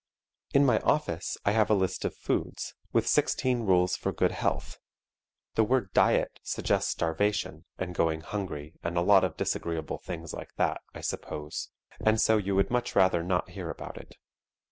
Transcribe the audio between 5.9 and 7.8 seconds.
"diet" suggests starvation